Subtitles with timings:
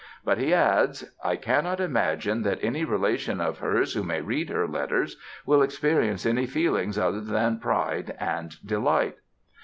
[0.25, 4.67] But he adds, "I cannot imagine that any relation of hers who may read her
[4.67, 9.17] letters will experience any feelings other than pride and delight."